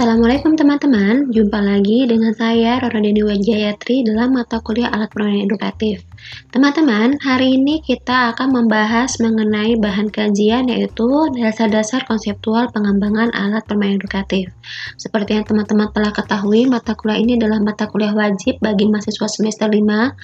Assalamualaikum 0.00 0.56
teman-teman, 0.56 1.28
jumpa 1.28 1.60
lagi 1.60 2.08
dengan 2.08 2.32
saya 2.32 2.80
Roro 2.80 3.04
Deni 3.04 3.20
Wajayatri 3.20 4.00
dalam 4.00 4.32
mata 4.32 4.56
kuliah 4.64 4.88
alat 4.88 5.12
permainan 5.12 5.44
edukatif. 5.44 6.08
Teman-teman, 6.48 7.20
hari 7.20 7.60
ini 7.60 7.84
kita 7.84 8.32
akan 8.32 8.48
membahas 8.48 9.20
mengenai 9.20 9.76
bahan 9.76 10.08
kajian 10.08 10.72
yaitu 10.72 11.04
dasar-dasar 11.36 12.08
konseptual 12.08 12.72
pengembangan 12.72 13.28
alat 13.36 13.60
permainan 13.68 14.00
edukatif. 14.00 14.48
Seperti 14.96 15.36
yang 15.36 15.44
teman-teman 15.44 15.92
telah 15.92 16.16
ketahui, 16.16 16.64
mata 16.64 16.96
kuliah 16.96 17.20
ini 17.20 17.36
adalah 17.36 17.60
mata 17.60 17.84
kuliah 17.84 18.16
wajib 18.16 18.56
bagi 18.64 18.88
mahasiswa 18.88 19.28
semester 19.28 19.68
5, 19.68 20.16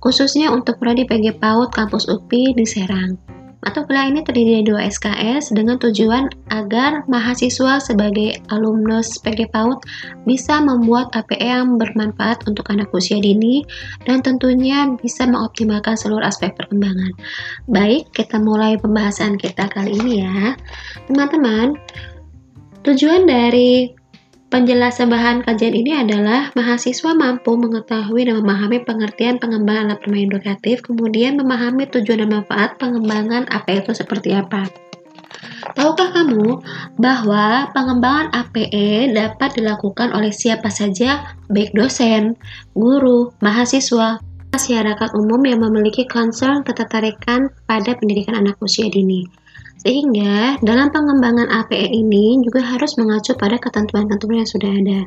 khususnya 0.00 0.56
untuk 0.56 0.80
prodi 0.80 1.04
PG 1.04 1.36
PAUD 1.36 1.68
Kampus 1.76 2.08
UPI 2.08 2.56
di 2.56 2.64
Serang. 2.64 3.37
Mata 3.58 3.82
kuliah 3.82 4.06
ini 4.06 4.22
terdiri 4.22 4.62
dari 4.62 4.66
dua 4.70 4.86
SKS 4.86 5.50
dengan 5.50 5.82
tujuan 5.82 6.30
agar 6.54 7.02
mahasiswa 7.10 7.82
sebagai 7.82 8.38
alumnus 8.54 9.18
PG 9.18 9.50
PAUD 9.50 9.82
bisa 10.22 10.62
membuat 10.62 11.10
APE 11.10 11.42
yang 11.42 11.74
bermanfaat 11.74 12.46
untuk 12.46 12.70
anak 12.70 12.86
usia 12.94 13.18
dini 13.18 13.66
dan 14.06 14.22
tentunya 14.22 14.86
bisa 14.94 15.26
mengoptimalkan 15.26 15.98
seluruh 15.98 16.22
aspek 16.22 16.54
perkembangan. 16.54 17.18
Baik, 17.66 18.06
kita 18.14 18.38
mulai 18.38 18.78
pembahasan 18.78 19.34
kita 19.34 19.66
kali 19.74 19.90
ini 20.06 20.22
ya. 20.22 20.54
Teman-teman, 21.10 21.74
tujuan 22.86 23.26
dari 23.26 23.97
Penjelasan 24.48 25.12
bahan 25.12 25.44
kajian 25.44 25.76
ini 25.76 25.92
adalah 25.92 26.48
mahasiswa 26.56 27.12
mampu 27.12 27.52
mengetahui 27.60 28.24
dan 28.24 28.40
memahami 28.40 28.80
pengertian 28.80 29.36
pengembangan 29.36 29.92
alat 29.92 30.00
permainan 30.00 30.40
edukatif, 30.40 30.80
kemudian 30.80 31.36
memahami 31.36 31.84
tujuan 31.84 32.24
dan 32.24 32.40
manfaat 32.40 32.80
pengembangan 32.80 33.44
APE 33.52 33.84
itu 33.84 33.92
seperti 33.92 34.32
apa. 34.32 34.64
Tahukah 35.76 36.16
kamu 36.16 36.64
bahwa 36.96 37.68
pengembangan 37.76 38.32
APE 38.32 39.12
dapat 39.12 39.52
dilakukan 39.52 40.16
oleh 40.16 40.32
siapa 40.32 40.72
saja, 40.72 41.36
baik 41.52 41.76
dosen, 41.76 42.32
guru, 42.72 43.28
mahasiswa, 43.44 44.16
masyarakat 44.48 45.10
umum 45.12 45.44
yang 45.44 45.60
memiliki 45.60 46.08
concern 46.08 46.64
ketertarikan 46.64 47.52
pada 47.68 47.92
pendidikan 48.00 48.40
anak 48.40 48.56
usia 48.64 48.88
dini. 48.88 49.28
Sehingga 49.88 50.60
dalam 50.60 50.92
pengembangan 50.92 51.48
APE 51.48 51.88
ini 51.96 52.44
juga 52.44 52.60
harus 52.60 53.00
mengacu 53.00 53.32
pada 53.40 53.56
ketentuan-ketentuan 53.56 54.44
yang 54.44 54.50
sudah 54.52 54.68
ada. 54.68 55.00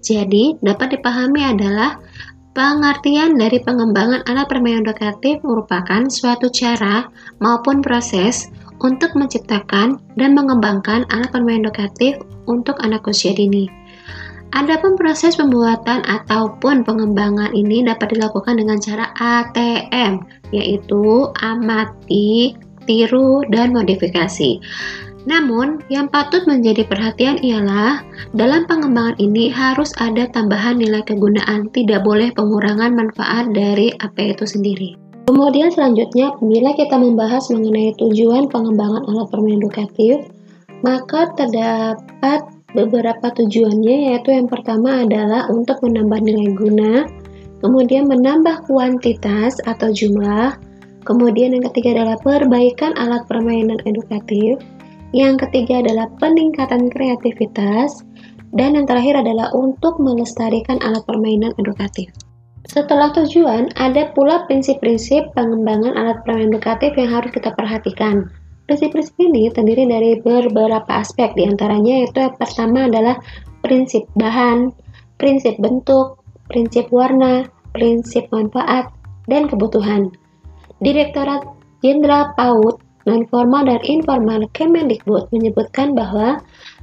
Jadi, 0.00 0.56
dapat 0.64 0.96
dipahami 0.96 1.52
adalah 1.52 2.00
pengertian 2.56 3.36
dari 3.36 3.60
pengembangan 3.60 4.24
alat 4.24 4.48
permainan 4.48 4.88
edukatif 4.88 5.36
merupakan 5.44 6.08
suatu 6.08 6.48
cara 6.48 7.12
maupun 7.44 7.84
proses 7.84 8.48
untuk 8.80 9.12
menciptakan 9.12 10.00
dan 10.16 10.32
mengembangkan 10.32 11.04
alat 11.12 11.28
permainan 11.28 11.68
edukatif 11.68 12.16
untuk 12.48 12.80
anak 12.80 13.04
usia 13.04 13.36
dini. 13.36 13.68
Adapun 14.56 14.96
proses 14.96 15.36
pembuatan 15.36 16.08
ataupun 16.08 16.88
pengembangan 16.88 17.52
ini 17.52 17.84
dapat 17.84 18.16
dilakukan 18.16 18.56
dengan 18.56 18.80
cara 18.80 19.12
ATM, 19.12 20.24
yaitu 20.56 21.28
amati, 21.44 22.56
tiru, 22.88 23.42
dan 23.50 23.74
modifikasi. 23.74 24.58
Namun, 25.22 25.78
yang 25.86 26.10
patut 26.10 26.42
menjadi 26.50 26.82
perhatian 26.82 27.38
ialah 27.46 28.02
dalam 28.34 28.66
pengembangan 28.66 29.14
ini 29.22 29.54
harus 29.54 29.94
ada 30.02 30.26
tambahan 30.34 30.82
nilai 30.82 31.06
kegunaan, 31.06 31.70
tidak 31.70 32.02
boleh 32.02 32.34
pengurangan 32.34 32.90
manfaat 32.90 33.54
dari 33.54 33.94
AP 34.02 34.18
itu 34.18 34.42
sendiri. 34.42 34.90
Kemudian 35.30 35.70
selanjutnya, 35.70 36.34
bila 36.42 36.74
kita 36.74 36.98
membahas 36.98 37.46
mengenai 37.54 37.94
tujuan 38.02 38.50
pengembangan 38.50 39.06
alat 39.06 39.30
permainan 39.30 39.62
edukatif, 39.62 40.26
maka 40.82 41.30
terdapat 41.38 42.42
beberapa 42.74 43.30
tujuannya 43.30 44.10
yaitu 44.10 44.34
yang 44.34 44.50
pertama 44.50 45.06
adalah 45.06 45.46
untuk 45.46 45.78
menambah 45.86 46.18
nilai 46.18 46.50
guna, 46.58 46.92
kemudian 47.62 48.10
menambah 48.10 48.66
kuantitas 48.66 49.62
atau 49.70 49.94
jumlah, 49.94 50.58
Kemudian 51.02 51.54
yang 51.54 51.66
ketiga 51.70 51.98
adalah 51.98 52.18
perbaikan 52.22 52.94
alat 52.94 53.26
permainan 53.26 53.82
edukatif. 53.86 54.58
Yang 55.10 55.46
ketiga 55.46 55.82
adalah 55.82 56.06
peningkatan 56.22 56.88
kreativitas. 56.88 58.06
Dan 58.52 58.76
yang 58.76 58.84
terakhir 58.84 59.16
adalah 59.24 59.48
untuk 59.56 59.96
melestarikan 59.96 60.76
alat 60.84 61.02
permainan 61.08 61.56
edukatif. 61.56 62.12
Setelah 62.68 63.10
tujuan, 63.16 63.72
ada 63.74 64.14
pula 64.14 64.46
prinsip-prinsip 64.46 65.34
pengembangan 65.34 65.98
alat 65.98 66.22
permainan 66.22 66.56
edukatif 66.56 66.94
yang 66.94 67.10
harus 67.10 67.32
kita 67.34 67.50
perhatikan. 67.58 68.30
Prinsip-prinsip 68.70 69.18
ini 69.18 69.50
terdiri 69.50 69.84
dari 69.90 70.10
beberapa 70.22 70.86
aspek, 70.88 71.34
di 71.34 71.48
antaranya 71.48 72.06
yaitu 72.06 72.22
yang 72.22 72.36
pertama 72.38 72.86
adalah 72.86 73.18
prinsip 73.60 74.06
bahan, 74.14 74.70
prinsip 75.18 75.58
bentuk, 75.58 76.22
prinsip 76.46 76.86
warna, 76.94 77.50
prinsip 77.74 78.30
manfaat, 78.30 78.88
dan 79.26 79.50
kebutuhan. 79.50 80.14
Direktorat 80.82 81.46
Jenderal 81.82 82.34
PAUD 82.34 82.82
non-formal 83.06 83.66
dan 83.66 83.80
informal 83.86 84.46
Kemendikbud 84.54 85.30
menyebutkan 85.34 85.94
bahwa 85.94 86.42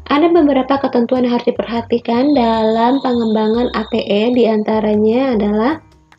ada 0.10 0.28
beberapa 0.32 0.80
ketentuan 0.82 1.28
yang 1.28 1.38
harus 1.38 1.48
diperhatikan 1.48 2.34
dalam 2.34 3.00
pengembangan 3.04 3.70
APE 3.78 4.36
di 4.36 4.44
antaranya 4.50 5.38
adalah 5.38 5.74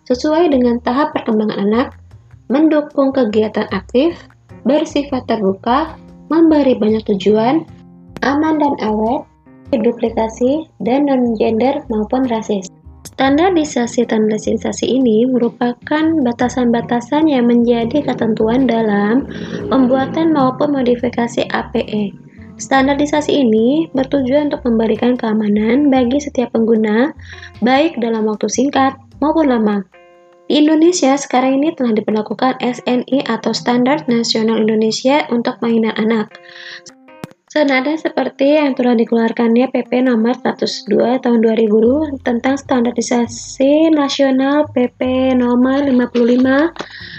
sesuai 0.06 0.52
dengan 0.52 0.78
tahap 0.84 1.12
perkembangan 1.16 1.58
anak, 1.58 1.88
mendukung 2.52 3.10
kegiatan 3.14 3.66
aktif, 3.74 4.16
bersifat 4.64 5.26
terbuka, 5.26 5.94
memberi 6.30 6.76
banyak 6.78 7.02
tujuan, 7.16 7.66
aman 8.22 8.60
dan 8.60 8.74
awet, 8.84 9.26
duplikasi, 9.72 10.66
dan 10.82 11.06
non-gender 11.06 11.82
maupun 11.88 12.26
rasis. 12.26 12.66
Standarisasi-standarisasi 13.00 14.84
ini 14.84 15.25
merupakan 15.25 16.05
batasan-batasan 16.25 17.33
yang 17.33 17.49
menjadi 17.49 18.05
ketentuan 18.05 18.69
dalam 18.69 19.25
pembuatan 19.72 20.37
maupun 20.37 20.77
modifikasi 20.77 21.49
APE. 21.49 22.12
Standarisasi 22.61 23.41
ini 23.41 23.88
bertujuan 23.97 24.53
untuk 24.53 24.69
memberikan 24.69 25.16
keamanan 25.16 25.88
bagi 25.88 26.21
setiap 26.21 26.53
pengguna, 26.53 27.16
baik 27.65 27.97
dalam 28.05 28.28
waktu 28.28 28.53
singkat 28.53 29.00
maupun 29.25 29.49
lama. 29.49 29.81
Di 30.50 30.61
Indonesia 30.61 31.17
sekarang 31.17 31.62
ini 31.62 31.72
telah 31.72 31.94
diperlakukan 31.94 32.61
SNI 32.61 33.22
atau 33.32 33.55
Standar 33.55 34.05
Nasional 34.11 34.61
Indonesia 34.61 35.25
untuk 35.32 35.56
mainan 35.62 35.94
anak. 35.94 36.37
Senada 37.50 37.91
seperti 37.99 38.62
yang 38.62 38.78
telah 38.78 38.94
dikeluarkannya 38.94 39.75
PP 39.75 40.06
nomor 40.06 40.38
102 40.38 40.87
tahun 41.19 41.38
2000 41.43 42.22
tentang 42.22 42.55
standarisasi 42.55 43.91
nasional 43.91 44.71
PP 44.71 45.34
nomor 45.34 45.83
55 45.83 46.47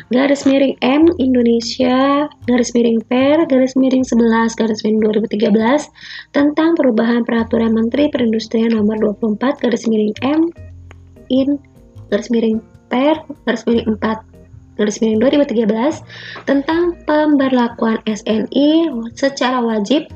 garis 0.07 0.47
miring 0.47 0.79
M 0.79 1.11
Indonesia 1.19 2.31
garis 2.47 2.71
miring 2.71 3.03
per 3.11 3.43
garis 3.43 3.75
miring 3.75 4.07
11 4.07 4.55
garis 4.55 4.79
miring 4.87 5.03
2013 5.03 5.51
tentang 6.31 6.79
perubahan 6.79 7.27
peraturan 7.27 7.75
Menteri 7.75 8.07
Perindustrian 8.07 8.71
nomor 8.71 9.03
24 9.03 9.59
garis 9.59 9.83
miring 9.83 10.15
M 10.23 10.47
in 11.27 11.59
garis 12.07 12.31
miring 12.31 12.63
per 12.87 13.19
garis 13.43 13.67
miring 13.67 13.99
4 13.99 14.30
garis 14.81 14.97
miring 14.97 15.21
2013 15.21 16.01
tentang 16.49 16.97
pemberlakuan 17.05 18.01
SNI 18.09 18.89
secara 19.13 19.61
wajib 19.61 20.09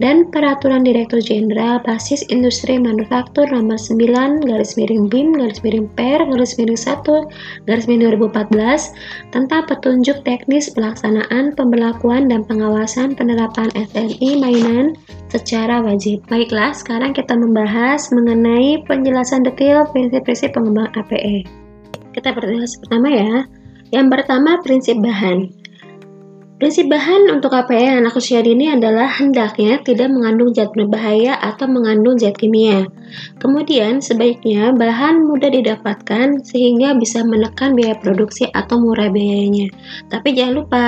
dan 0.00 0.26
Peraturan 0.34 0.82
Direktur 0.82 1.22
Jenderal 1.22 1.78
Basis 1.86 2.26
Industri 2.26 2.74
Manufaktur 2.80 3.46
Nomor 3.46 3.78
9 3.78 4.42
garis 4.42 4.74
miring 4.74 5.06
BIM 5.06 5.38
garis 5.38 5.62
miring 5.62 5.86
PER 5.94 6.26
garis 6.26 6.58
miring 6.58 6.80
1 6.80 7.68
garis 7.70 7.86
miring 7.86 8.18
2014 8.18 9.30
tentang 9.30 9.62
petunjuk 9.70 10.18
teknis 10.26 10.74
pelaksanaan 10.74 11.54
pemberlakuan 11.54 12.26
dan 12.26 12.42
pengawasan 12.42 13.14
penerapan 13.14 13.70
SNI 13.76 14.42
mainan 14.42 14.98
secara 15.30 15.80
wajib. 15.80 16.20
Baiklah, 16.26 16.74
sekarang 16.74 17.14
kita 17.14 17.38
membahas 17.38 18.10
mengenai 18.12 18.82
penjelasan 18.84 19.46
detail 19.46 19.88
prinsip-prinsip 19.94 20.52
pengembangan 20.52 21.06
APE. 21.06 21.46
Kita 22.12 22.36
perhatikan 22.36 22.68
pertama 22.84 23.08
ya. 23.08 23.32
Yang 23.92 24.06
pertama, 24.08 24.56
prinsip 24.64 24.96
bahan. 25.04 25.52
Prinsip 26.56 26.86
bahan 26.88 27.26
untuk 27.28 27.52
APE 27.58 28.00
anak 28.00 28.14
usia 28.14 28.38
dini 28.38 28.70
adalah 28.70 29.10
hendaknya 29.10 29.82
tidak 29.82 30.14
mengandung 30.14 30.54
zat 30.54 30.70
berbahaya 30.72 31.34
atau 31.42 31.66
mengandung 31.66 32.16
zat 32.16 32.38
kimia. 32.38 32.86
Kemudian, 33.42 33.98
sebaiknya 33.98 34.72
bahan 34.72 35.26
mudah 35.26 35.50
didapatkan 35.50 36.40
sehingga 36.46 36.94
bisa 36.96 37.26
menekan 37.26 37.74
biaya 37.74 37.98
produksi 37.98 38.46
atau 38.54 38.78
murah 38.78 39.10
biayanya. 39.10 39.74
Tapi 40.06 40.38
jangan 40.38 40.54
lupa 40.62 40.84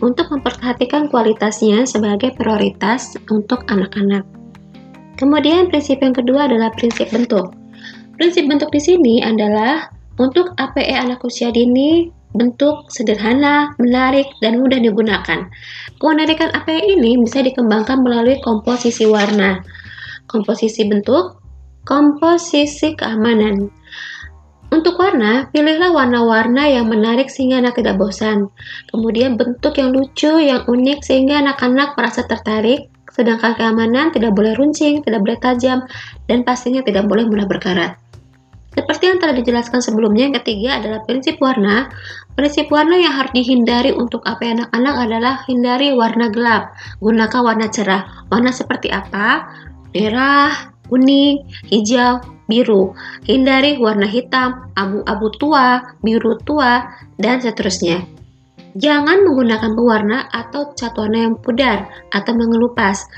untuk 0.00 0.32
memperhatikan 0.32 1.12
kualitasnya 1.12 1.84
sebagai 1.84 2.32
prioritas 2.34 3.14
untuk 3.28 3.68
anak-anak. 3.68 4.24
Kemudian, 5.20 5.68
prinsip 5.68 6.00
yang 6.00 6.16
kedua 6.16 6.48
adalah 6.48 6.72
prinsip 6.74 7.06
bentuk. 7.12 7.54
Prinsip 8.16 8.48
bentuk 8.48 8.72
di 8.74 8.80
sini 8.82 9.20
adalah 9.22 9.92
untuk 10.18 10.56
APE 10.58 10.96
anak 10.98 11.22
usia 11.22 11.54
dini 11.54 12.17
bentuk 12.36 12.88
sederhana, 12.92 13.72
menarik, 13.80 14.28
dan 14.44 14.60
mudah 14.60 14.80
digunakan. 14.80 15.48
Keunikan 15.98 16.52
APE 16.52 16.98
ini 16.98 17.16
bisa 17.20 17.40
dikembangkan 17.40 18.04
melalui 18.04 18.38
komposisi 18.44 19.08
warna. 19.08 19.64
komposisi 20.28 20.84
bentuk, 20.84 21.40
komposisi 21.88 22.92
keamanan. 22.92 23.72
Untuk 24.68 25.00
warna, 25.00 25.48
pilihlah 25.48 25.88
warna-warna 25.88 26.68
yang 26.68 26.92
menarik 26.92 27.32
sehingga 27.32 27.64
anak 27.64 27.80
tidak 27.80 27.96
bosan. 27.96 28.52
Kemudian 28.92 29.40
bentuk 29.40 29.80
yang 29.80 29.96
lucu, 29.96 30.36
yang 30.36 30.68
unik 30.68 31.00
sehingga 31.00 31.40
anak-anak 31.40 31.96
merasa 31.96 32.28
tertarik. 32.28 32.92
Sedangkan 33.08 33.56
keamanan 33.56 34.12
tidak 34.12 34.36
boleh 34.36 34.52
runcing, 34.60 35.00
tidak 35.00 35.24
boleh 35.24 35.40
tajam, 35.40 35.88
dan 36.28 36.44
pastinya 36.44 36.84
tidak 36.84 37.08
boleh 37.08 37.24
mudah 37.24 37.48
berkarat. 37.48 37.96
Seperti 38.78 39.10
yang 39.10 39.18
telah 39.18 39.34
dijelaskan 39.34 39.82
sebelumnya, 39.82 40.30
yang 40.30 40.36
ketiga 40.38 40.78
adalah 40.78 41.02
prinsip 41.02 41.34
warna. 41.42 41.90
Prinsip 42.38 42.70
warna 42.70 42.94
yang 42.94 43.10
harus 43.10 43.34
dihindari 43.34 43.90
untuk 43.90 44.22
apa 44.22 44.54
anak-anak 44.54 44.94
adalah 45.02 45.34
hindari 45.50 45.90
warna 45.90 46.30
gelap. 46.30 46.78
Gunakan 47.02 47.42
warna 47.42 47.66
cerah. 47.66 48.06
Warna 48.30 48.54
seperti 48.54 48.94
apa? 48.94 49.50
Merah, 49.90 50.70
kuning, 50.86 51.42
hijau, 51.74 52.22
biru. 52.46 52.94
Hindari 53.26 53.82
warna 53.82 54.06
hitam, 54.06 54.70
abu-abu 54.78 55.26
tua, 55.42 55.82
biru 56.06 56.38
tua, 56.46 56.86
dan 57.18 57.42
seterusnya. 57.42 58.06
Jangan 58.78 59.26
menggunakan 59.26 59.74
pewarna 59.74 60.30
atau 60.30 60.70
cat 60.78 60.94
warna 60.94 61.26
yang 61.26 61.34
pudar 61.42 61.90
atau 62.14 62.30
mengelupas 62.30 63.10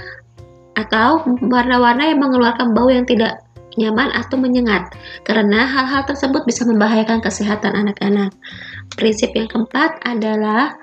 atau 0.73 1.21
warna-warna 1.53 2.09
yang 2.09 2.25
mengeluarkan 2.25 2.73
bau 2.73 2.89
yang 2.89 3.05
tidak 3.05 3.45
nyaman 3.79 4.11
atau 4.15 4.41
menyengat 4.41 4.95
karena 5.23 5.67
hal-hal 5.67 6.03
tersebut 6.09 6.43
bisa 6.49 6.67
membahayakan 6.67 7.23
kesehatan 7.23 7.77
anak-anak. 7.77 8.35
Prinsip 8.95 9.31
yang 9.37 9.47
keempat 9.47 10.03
adalah 10.03 10.75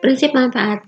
prinsip 0.00 0.32
manfaat. 0.32 0.84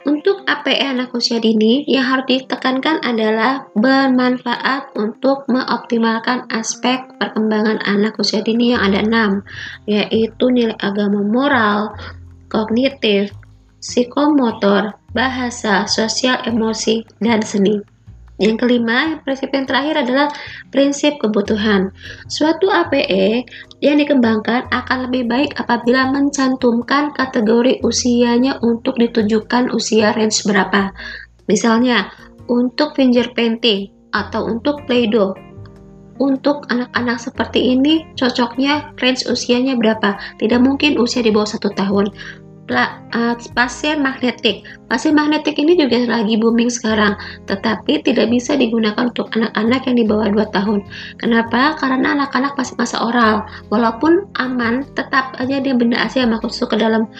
Untuk 0.00 0.48
APE 0.48 0.80
anak 0.80 1.12
usia 1.12 1.44
dini, 1.44 1.84
yang 1.84 2.08
harus 2.08 2.24
ditekankan 2.24 3.04
adalah 3.04 3.68
bermanfaat 3.76 4.96
untuk 4.96 5.44
mengoptimalkan 5.44 6.48
aspek 6.48 7.04
perkembangan 7.20 7.84
anak 7.84 8.16
usia 8.16 8.40
dini 8.40 8.72
yang 8.72 8.80
ada 8.80 9.04
enam, 9.04 9.44
yaitu 9.84 10.48
nilai 10.48 10.72
agama 10.80 11.20
moral, 11.20 11.92
kognitif, 12.48 13.28
psikomotor, 13.84 14.96
bahasa, 15.12 15.84
sosial 15.84 16.40
emosi, 16.48 17.04
dan 17.20 17.44
seni. 17.44 17.84
Yang 18.40 18.64
kelima, 18.64 19.20
prinsip 19.20 19.52
yang 19.52 19.68
terakhir 19.68 20.00
adalah 20.00 20.32
prinsip 20.72 21.20
kebutuhan. 21.20 21.92
Suatu 22.24 22.72
APE 22.72 23.44
yang 23.84 24.00
dikembangkan 24.00 24.72
akan 24.72 24.98
lebih 25.06 25.28
baik 25.28 25.52
apabila 25.60 26.08
mencantumkan 26.08 27.12
kategori 27.12 27.84
usianya 27.84 28.56
untuk 28.64 28.96
ditujukan 28.96 29.68
usia 29.76 30.16
range 30.16 30.48
berapa. 30.48 30.88
Misalnya, 31.52 32.08
untuk 32.48 32.96
finger 32.96 33.28
painting 33.36 33.92
atau 34.16 34.48
untuk 34.48 34.88
play-doh. 34.88 35.36
Untuk 36.20 36.64
anak-anak 36.72 37.20
seperti 37.20 37.76
ini, 37.76 38.08
cocoknya 38.16 38.96
range 38.96 39.28
usianya 39.28 39.76
berapa? 39.76 40.16
Tidak 40.40 40.60
mungkin 40.60 40.96
usia 40.96 41.20
di 41.20 41.28
bawah 41.28 41.48
satu 41.48 41.72
tahun 41.76 42.08
uh, 42.70 43.34
pasir 43.52 43.98
magnetik. 43.98 44.62
Pasir 44.86 45.10
magnetik 45.10 45.58
ini 45.58 45.74
juga 45.74 46.06
lagi 46.06 46.38
booming 46.38 46.70
sekarang, 46.70 47.18
tetapi 47.50 48.02
tidak 48.06 48.30
bisa 48.30 48.54
digunakan 48.54 49.10
untuk 49.10 49.30
anak-anak 49.34 49.80
yang 49.90 49.96
di 49.98 50.04
bawah 50.06 50.28
2 50.30 50.56
tahun. 50.56 50.80
Kenapa? 51.18 51.74
Karena 51.78 52.14
anak-anak 52.14 52.54
masih 52.54 52.74
masa 52.78 52.96
oral. 53.02 53.46
Walaupun 53.68 54.30
aman, 54.38 54.86
tetap 54.94 55.34
aja 55.42 55.58
dia 55.58 55.74
benda 55.74 55.98
asing 56.02 56.30
yang 56.30 56.38
masuk 56.38 56.70
ke 56.70 56.76
dalam 56.78 57.10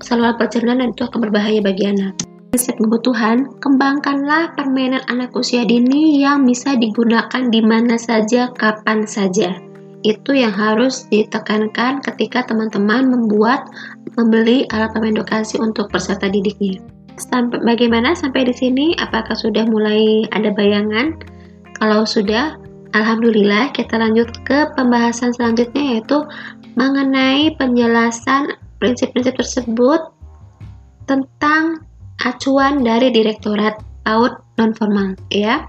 saluran 0.00 0.38
pencernaan 0.38 0.80
dan 0.80 0.90
itu 0.94 1.02
akan 1.06 1.20
berbahaya 1.28 1.60
bagi 1.60 1.84
anak. 1.90 2.14
Prinsip 2.50 2.74
kebutuhan, 2.82 3.46
kembangkanlah 3.62 4.58
permainan 4.58 5.06
anak 5.06 5.30
usia 5.38 5.62
dini 5.62 6.18
yang 6.18 6.42
bisa 6.42 6.74
digunakan 6.74 7.46
di 7.46 7.62
mana 7.62 7.94
saja, 7.94 8.50
kapan 8.58 9.06
saja 9.06 9.69
itu 10.00 10.32
yang 10.32 10.52
harus 10.52 11.04
ditekankan 11.12 12.00
ketika 12.00 12.46
teman-teman 12.48 13.12
membuat 13.12 13.68
membeli 14.16 14.64
alat 14.72 14.92
edukasi 14.96 15.60
untuk 15.60 15.92
peserta 15.92 16.28
didiknya. 16.28 16.80
Sampai 17.20 17.60
bagaimana 17.60 18.16
sampai 18.16 18.48
di 18.48 18.54
sini? 18.56 18.96
Apakah 18.96 19.36
sudah 19.36 19.68
mulai 19.68 20.24
ada 20.32 20.48
bayangan? 20.56 21.20
Kalau 21.76 22.08
sudah, 22.08 22.56
alhamdulillah 22.96 23.72
kita 23.76 24.00
lanjut 24.00 24.32
ke 24.48 24.72
pembahasan 24.76 25.36
selanjutnya 25.36 25.96
yaitu 25.96 26.24
mengenai 26.80 27.52
penjelasan 27.60 28.56
prinsip-prinsip 28.80 29.36
tersebut 29.36 30.16
tentang 31.04 31.84
acuan 32.24 32.80
dari 32.80 33.12
Direktorat 33.12 33.80
PAUD 34.08 34.32
non-formal 34.56 35.16
ya. 35.28 35.68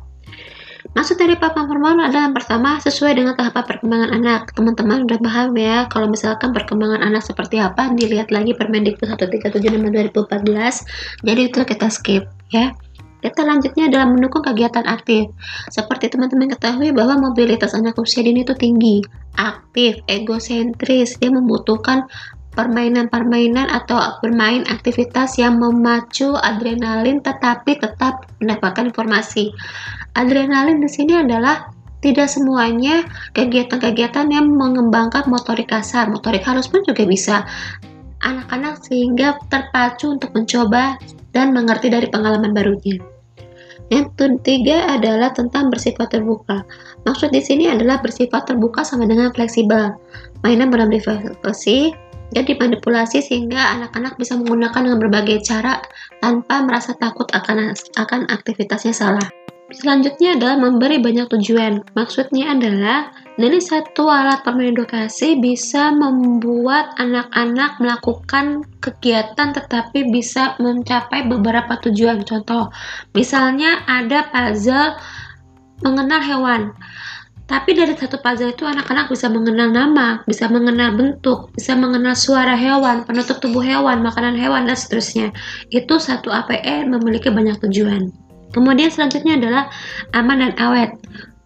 Maksud 0.92 1.16
dari 1.16 1.40
papan 1.40 1.72
formal 1.72 2.04
adalah 2.04 2.28
yang 2.28 2.36
pertama 2.36 2.76
sesuai 2.84 3.16
dengan 3.16 3.34
tahapan 3.40 3.64
perkembangan 3.64 4.12
anak. 4.12 4.52
Teman-teman 4.52 5.08
udah 5.08 5.20
paham 5.24 5.56
ya 5.56 5.88
kalau 5.88 6.12
misalkan 6.12 6.52
perkembangan 6.52 7.00
anak 7.00 7.24
seperti 7.24 7.64
apa 7.64 7.96
dilihat 7.96 8.28
lagi 8.28 8.52
Permendikbud 8.52 9.08
1376 9.08 10.12
2014. 10.12 11.24
Jadi 11.24 11.42
itu 11.48 11.60
kita 11.64 11.88
skip 11.88 12.28
ya. 12.52 12.76
Kita 13.22 13.46
lanjutnya 13.46 13.88
adalah 13.88 14.10
mendukung 14.10 14.42
kegiatan 14.42 14.84
aktif. 14.90 15.30
Seperti 15.70 16.10
teman-teman 16.10 16.50
ketahui 16.50 16.90
bahwa 16.90 17.32
mobilitas 17.32 17.78
anak 17.78 17.96
usia 18.02 18.26
dini 18.26 18.42
itu 18.42 18.58
tinggi, 18.58 19.06
aktif, 19.38 20.02
egosentris, 20.10 21.22
dia 21.22 21.30
membutuhkan 21.30 22.10
permainan-permainan 22.56 23.72
atau 23.72 24.20
bermain 24.20 24.68
aktivitas 24.68 25.40
yang 25.40 25.60
memacu 25.60 26.36
adrenalin 26.36 27.24
tetapi 27.24 27.80
tetap 27.80 28.28
mendapatkan 28.44 28.92
informasi. 28.92 29.56
Adrenalin 30.20 30.84
di 30.84 30.90
sini 30.92 31.16
adalah 31.16 31.72
tidak 32.02 32.28
semuanya 32.28 33.06
kegiatan-kegiatan 33.38 34.28
yang 34.34 34.50
mengembangkan 34.52 35.30
motorik 35.30 35.70
kasar, 35.70 36.10
motorik 36.10 36.42
halus 36.44 36.68
pun 36.68 36.82
juga 36.84 37.06
bisa. 37.06 37.46
Anak-anak 38.22 38.86
sehingga 38.86 39.38
terpacu 39.50 40.18
untuk 40.18 40.34
mencoba 40.34 40.98
dan 41.34 41.54
mengerti 41.56 41.90
dari 41.90 42.10
pengalaman 42.10 42.52
barunya. 42.52 43.00
Yang 43.92 44.16
ketiga 44.16 44.88
adalah 44.88 45.36
tentang 45.36 45.68
bersifat 45.68 46.16
terbuka. 46.16 46.64
Maksud 47.04 47.36
di 47.36 47.44
sini 47.44 47.68
adalah 47.68 48.00
bersifat 48.00 48.48
terbuka 48.48 48.88
sama 48.88 49.04
dengan 49.04 49.36
fleksibel. 49.36 49.94
Mainan 50.42 50.72
dalam 50.72 50.88
privasi 50.88 51.92
dan 52.32 52.44
dimanipulasi 52.48 53.20
sehingga 53.20 53.80
anak-anak 53.80 54.16
bisa 54.16 54.40
menggunakan 54.40 54.82
dengan 54.88 55.00
berbagai 55.00 55.44
cara 55.44 55.84
tanpa 56.24 56.64
merasa 56.64 56.96
takut 56.96 57.28
akan 57.32 57.76
akan 57.76 58.22
aktivitasnya 58.32 58.96
salah. 58.96 59.28
Selanjutnya 59.72 60.36
adalah 60.36 60.60
memberi 60.60 61.00
banyak 61.00 61.32
tujuan. 61.32 61.96
Maksudnya 61.96 62.52
adalah 62.52 63.16
dari 63.40 63.64
satu 63.64 64.12
alat 64.12 64.44
permainan 64.44 64.76
edukasi 64.76 65.40
bisa 65.40 65.96
membuat 65.96 66.92
anak-anak 67.00 67.80
melakukan 67.80 68.68
kegiatan 68.84 69.56
tetapi 69.56 70.12
bisa 70.12 70.60
mencapai 70.60 71.24
beberapa 71.24 71.80
tujuan. 71.88 72.28
Contoh, 72.28 72.68
misalnya 73.16 73.80
ada 73.88 74.28
puzzle 74.28 75.00
mengenal 75.88 76.20
hewan. 76.20 76.62
Tapi 77.52 77.76
dari 77.76 77.92
satu 78.00 78.16
puzzle 78.24 78.56
itu 78.56 78.64
anak-anak 78.64 79.12
bisa 79.12 79.28
mengenal 79.28 79.76
nama, 79.76 80.24
bisa 80.24 80.48
mengenal 80.48 80.96
bentuk, 80.96 81.52
bisa 81.52 81.76
mengenal 81.76 82.16
suara 82.16 82.56
hewan, 82.56 83.04
penutup 83.04 83.44
tubuh 83.44 83.60
hewan, 83.60 84.00
makanan 84.00 84.40
hewan, 84.40 84.72
dan 84.72 84.80
seterusnya. 84.80 85.36
Itu 85.68 86.00
satu 86.00 86.32
APE 86.32 86.88
memiliki 86.88 87.28
banyak 87.28 87.60
tujuan. 87.60 88.08
Kemudian 88.56 88.88
selanjutnya 88.88 89.36
adalah 89.36 89.68
aman 90.16 90.48
dan 90.48 90.54
awet. 90.64 90.96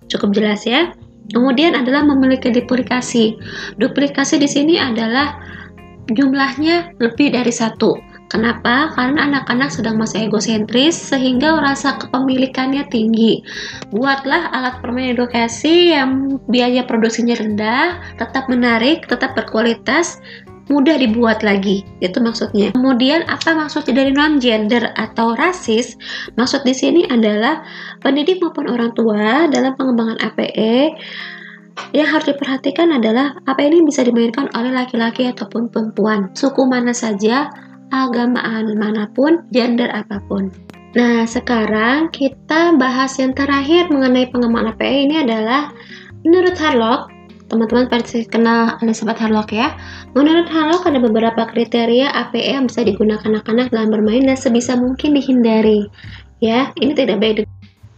Cukup 0.05 0.38
jelas 0.38 0.62
ya. 0.69 0.93
Kemudian 1.33 1.74
adalah 1.74 2.05
memiliki 2.05 2.53
duplikasi. 2.53 3.41
Duplikasi 3.81 4.38
di 4.38 4.45
sini 4.45 4.77
adalah 4.77 5.41
jumlahnya 6.13 7.01
lebih 7.01 7.33
dari 7.33 7.50
satu. 7.50 7.97
Kenapa? 8.25 8.89
Karena 8.98 9.29
anak-anak 9.29 9.70
sedang 9.70 10.01
masa 10.01 10.25
egosentris 10.25 10.98
sehingga 10.98 11.62
rasa 11.62 12.01
kepemilikannya 12.01 12.89
tinggi. 12.89 13.46
Buatlah 13.94 14.50
alat 14.50 14.82
permainan 14.82 15.13
edukasi 15.13 15.94
yang 15.94 16.41
biaya 16.50 16.82
produksinya 16.89 17.38
rendah, 17.38 18.01
tetap 18.17 18.50
menarik, 18.50 19.05
tetap 19.05 19.38
berkualitas, 19.38 20.17
mudah 20.65 20.98
dibuat 20.98 21.46
lagi 21.46 21.86
itu 22.01 22.17
maksudnya 22.17 22.74
kemudian 22.74 23.22
apa 23.29 23.53
maksudnya 23.53 24.01
dari 24.01 24.10
non 24.10 24.41
gender 24.41 24.89
atau 24.98 25.38
rasis 25.38 25.94
maksud 26.41 26.65
di 26.65 26.74
sini 26.74 27.01
adalah 27.05 27.62
pendidik 28.01 28.41
maupun 28.41 28.74
orang 28.74 28.89
tua 28.98 29.46
dalam 29.46 29.77
pengembangan 29.77 30.17
APE 30.25 30.98
yang 31.94 32.08
harus 32.08 32.34
diperhatikan 32.34 32.98
adalah 32.98 33.38
apa 33.46 33.62
ini 33.62 33.86
bisa 33.86 34.01
dimainkan 34.01 34.50
oleh 34.58 34.74
laki-laki 34.74 35.29
ataupun 35.29 35.70
perempuan 35.70 36.34
suku 36.34 36.65
mana 36.65 36.96
saja 36.96 37.51
agama 37.94 38.42
mana 38.77 39.10
pun 39.13 39.46
gender 39.54 39.89
apa 39.92 40.22
pun. 40.25 40.50
Nah, 40.96 41.27
sekarang 41.27 42.08
kita 42.15 42.72
bahas 42.80 43.20
yang 43.20 43.36
terakhir 43.36 43.92
mengenai 43.92 44.32
pengembangan 44.32 44.80
APE 44.80 45.12
ini 45.12 45.15
adalah 45.27 45.75
menurut 46.24 46.56
Harlock, 46.56 47.12
teman-teman 47.51 47.92
pasti 47.92 48.24
kenal 48.24 48.80
Elizabeth 48.80 49.20
Harlock 49.20 49.51
ya. 49.51 49.75
Menurut 50.15 50.48
Harlock 50.48 50.88
ada 50.88 50.96
beberapa 51.04 51.51
kriteria 51.51 52.15
APE 52.15 52.56
yang 52.56 52.72
bisa 52.72 52.88
digunakan 52.88 53.27
anak-anak 53.27 53.75
dalam 53.75 53.92
bermain 53.92 54.24
dan 54.24 54.39
sebisa 54.39 54.80
mungkin 54.80 55.20
dihindari. 55.20 55.92
Ya, 56.39 56.72
ini 56.80 56.96
tidak 56.96 57.20
baik. 57.20 57.44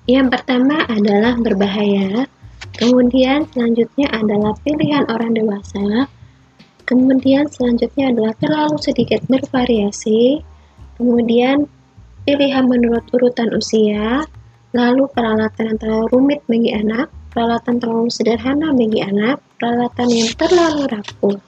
Yang 0.10 0.34
pertama 0.34 0.82
adalah 0.90 1.38
berbahaya, 1.38 2.26
kemudian 2.82 3.46
selanjutnya 3.54 4.10
adalah 4.10 4.58
pilihan 4.66 5.06
orang 5.06 5.38
dewasa, 5.38 6.10
kemudian 6.88 7.52
selanjutnya 7.52 8.16
adalah 8.16 8.34
terlalu 8.40 8.80
sedikit 8.80 9.20
bervariasi, 9.28 10.40
kemudian 10.96 11.68
pilihan 12.24 12.64
menurut 12.64 13.04
urutan 13.12 13.52
usia, 13.54 14.24
lalu 14.72 15.06
peralatan 15.12 15.76
yang 15.76 15.80
terlalu 15.80 16.08
rumit 16.16 16.40
bagi 16.48 16.72
anak, 16.72 17.12
peralatan 17.36 17.76
terlalu 17.84 18.10
sederhana 18.10 18.72
bagi 18.72 19.04
anak, 19.04 19.38
peralatan 19.60 20.08
yang 20.08 20.32
terlalu 20.40 20.84
rapuh. 20.88 21.40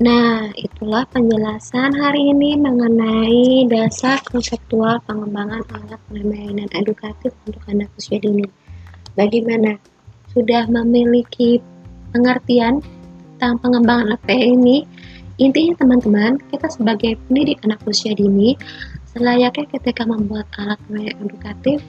Nah, 0.00 0.48
itulah 0.56 1.04
penjelasan 1.12 1.92
hari 1.92 2.32
ini 2.32 2.56
mengenai 2.56 3.68
dasar 3.68 4.16
konseptual 4.24 4.96
pengembangan 5.04 5.60
alat 5.76 6.00
permainan 6.08 6.72
edukatif 6.72 7.36
untuk 7.44 7.60
anak 7.68 7.92
usia 8.00 8.16
dini. 8.16 8.48
Bagaimana? 9.12 9.76
Sudah 10.32 10.64
memiliki 10.72 11.60
pengertian 12.16 12.80
tentang 13.40 13.56
pengembangan 13.64 14.12
alat 14.12 14.36
ini? 14.36 14.84
Intinya 15.40 15.72
teman-teman, 15.80 16.36
kita 16.52 16.68
sebagai 16.68 17.16
pendidik 17.24 17.64
anak 17.64 17.80
usia 17.88 18.12
dini, 18.12 18.60
selayaknya 19.08 19.64
ketika 19.72 20.04
membuat 20.04 20.44
alat 20.60 20.76
edukatif, 20.92 21.80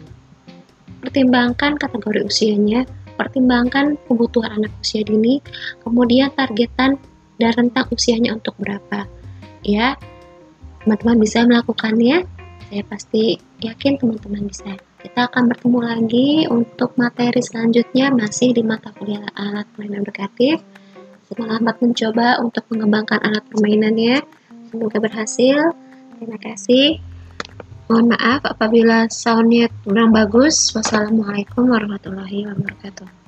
pertimbangkan 1.03 1.75
kategori 1.75 2.23
usianya, 2.23 2.87
pertimbangkan 3.19 3.99
kebutuhan 4.07 4.63
anak 4.63 4.71
usia 4.79 5.03
dini, 5.03 5.43
kemudian 5.83 6.31
targetan 6.31 6.95
dan 7.35 7.51
rentang 7.51 7.91
usianya 7.91 8.31
untuk 8.39 8.55
berapa. 8.55 9.03
Ya, 9.67 9.99
teman-teman 10.87 11.19
bisa 11.19 11.43
melakukannya. 11.43 12.23
Saya 12.71 12.83
pasti 12.87 13.35
yakin 13.59 13.99
teman-teman 13.99 14.47
bisa. 14.47 14.79
Kita 15.03 15.27
akan 15.27 15.51
bertemu 15.51 15.79
lagi 15.83 16.29
untuk 16.47 16.95
materi 16.95 17.43
selanjutnya 17.43 18.15
masih 18.15 18.55
di 18.55 18.63
mata 18.63 18.95
kuliah 18.95 19.27
alat 19.35 19.67
permainan 19.75 20.07
edukatif. 20.07 20.63
Selamat 21.31 21.79
mencoba 21.79 22.43
untuk 22.43 22.67
mengembangkan 22.75 23.23
alat 23.23 23.43
permainannya. 23.47 24.19
Semoga 24.67 24.99
berhasil. 24.99 25.71
Terima 26.19 26.35
kasih. 26.35 26.99
Mohon 27.87 28.19
maaf 28.19 28.43
apabila 28.43 29.07
soundnya 29.07 29.71
kurang 29.87 30.11
bagus. 30.11 30.75
Wassalamualaikum 30.75 31.71
warahmatullahi 31.71 32.51
wabarakatuh. 32.51 33.20